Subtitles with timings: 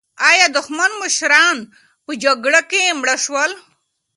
[0.29, 1.57] ایا دښمن مشران
[2.05, 3.51] په جګړه کې مړه شول؟